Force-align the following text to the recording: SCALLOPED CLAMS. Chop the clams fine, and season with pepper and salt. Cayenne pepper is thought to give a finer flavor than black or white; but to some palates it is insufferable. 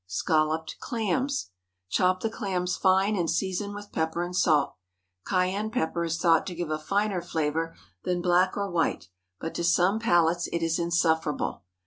SCALLOPED 0.07 0.77
CLAMS. 0.79 1.51
Chop 1.87 2.21
the 2.21 2.29
clams 2.31 2.75
fine, 2.75 3.15
and 3.15 3.29
season 3.29 3.75
with 3.75 3.91
pepper 3.91 4.23
and 4.23 4.35
salt. 4.35 4.73
Cayenne 5.25 5.69
pepper 5.69 6.03
is 6.03 6.17
thought 6.17 6.47
to 6.47 6.55
give 6.55 6.71
a 6.71 6.79
finer 6.79 7.21
flavor 7.21 7.75
than 8.03 8.19
black 8.19 8.57
or 8.57 8.67
white; 8.71 9.09
but 9.39 9.53
to 9.53 9.63
some 9.63 9.99
palates 9.99 10.47
it 10.51 10.63
is 10.63 10.79
insufferable. 10.79 11.65